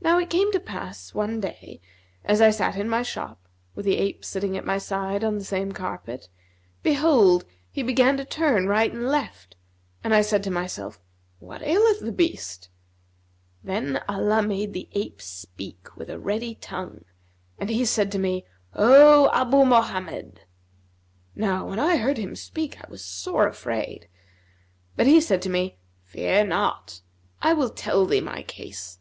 Now 0.00 0.20
it 0.20 0.30
came 0.30 0.52
to 0.52 0.60
pass 0.60 1.12
one 1.14 1.40
day, 1.40 1.80
as 2.24 2.40
I 2.40 2.50
sat 2.50 2.76
in 2.76 2.88
my 2.88 3.02
shop, 3.02 3.48
with 3.74 3.86
the 3.86 3.96
ape 3.96 4.24
sitting 4.24 4.56
at 4.56 4.64
my 4.64 4.78
side 4.78 5.24
on 5.24 5.36
the 5.36 5.42
same 5.44 5.72
carpet, 5.72 6.28
behold, 6.84 7.44
he 7.68 7.82
began 7.82 8.16
to 8.18 8.24
turn 8.24 8.68
right 8.68 8.92
and 8.92 9.08
left, 9.08 9.56
and 10.04 10.14
I 10.14 10.20
said 10.22 10.44
to 10.44 10.50
myself, 10.52 11.00
'What 11.40 11.60
aileth 11.62 11.98
the 11.98 12.12
beast?' 12.12 12.68
Then 13.64 14.00
Allah 14.08 14.44
made 14.44 14.74
the 14.74 14.88
ape 14.92 15.20
speak 15.20 15.96
with 15.96 16.08
a 16.08 16.20
ready 16.20 16.54
tongue, 16.54 17.04
and 17.58 17.68
he 17.68 17.84
said 17.84 18.12
to 18.12 18.18
me, 18.20 18.44
'O 18.74 19.28
Abu 19.32 19.64
Mohammed!' 19.64 20.42
Now 21.34 21.66
when 21.68 21.80
I 21.80 21.96
heard 21.96 22.18
him 22.18 22.36
speak, 22.36 22.78
I 22.78 22.86
was 22.88 23.04
sore 23.04 23.48
afraid; 23.48 24.08
but 24.94 25.08
he 25.08 25.20
said 25.20 25.42
to 25.42 25.50
me, 25.50 25.78
'Fear 26.04 26.46
not; 26.46 27.00
I 27.42 27.54
will 27.54 27.70
tell 27.70 28.06
thee 28.06 28.20
my 28.20 28.44
case. 28.44 29.00